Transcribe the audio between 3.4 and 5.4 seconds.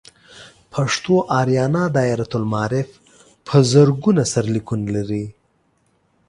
په زرګونه سرلیکونه لري.